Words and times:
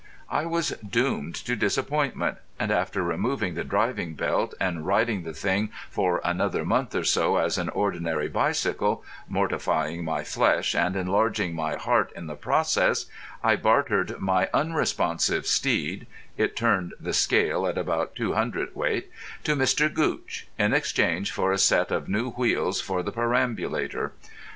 I 0.31 0.47
was 0.47 0.69
doomed 0.83 1.35
to 1.45 1.55
disappointment; 1.55 2.39
and 2.59 2.71
after 2.71 3.03
removing 3.03 3.53
the 3.53 3.63
driving 3.63 4.15
belt 4.15 4.55
and 4.59 4.83
riding 4.83 5.21
the 5.21 5.31
thing 5.33 5.69
for 5.91 6.21
another 6.23 6.65
month 6.65 6.95
or 6.95 7.03
so 7.03 7.37
as 7.37 7.59
an 7.59 7.69
ordinary 7.69 8.27
bicycle, 8.27 9.03
mortifying 9.27 10.03
my 10.03 10.23
flesh 10.23 10.73
and 10.73 10.95
enlarging 10.95 11.53
my 11.53 11.75
heart 11.75 12.11
in 12.15 12.25
the 12.25 12.33
process, 12.33 13.05
I 13.43 13.55
bartered 13.57 14.19
my 14.19 14.49
unresponsive 14.55 15.45
steed—it 15.45 16.55
turned 16.55 16.95
the 16.99 17.13
scale 17.13 17.67
at 17.67 17.77
about 17.77 18.15
two 18.15 18.33
hundredweight—to 18.33 19.55
Mr. 19.55 19.87
Gootch, 19.87 20.47
in 20.57 20.73
exchange 20.73 21.31
for 21.31 21.51
a 21.51 21.59
set 21.59 21.91
of 21.91 22.09
new 22.09 22.31
wheels 22.31 22.81
for 22.81 23.03
the 23.03 23.11
perambulator. 23.11 24.13